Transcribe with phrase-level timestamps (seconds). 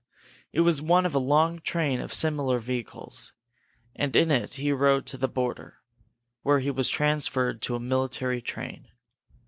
[0.51, 3.33] It was one of a long train of similar vehicles,
[3.95, 5.77] and in it he rode to the border,
[6.41, 8.87] where he was transferred to a military train.